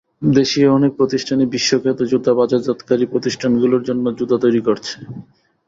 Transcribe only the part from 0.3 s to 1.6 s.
দেশীয় অনেক প্রতিষ্ঠানই